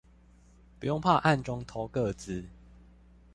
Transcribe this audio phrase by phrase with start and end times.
[0.79, 2.45] 不用怕暗中偷個資